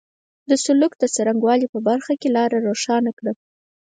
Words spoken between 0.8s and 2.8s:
د څرنګه والي په برخه کې لاره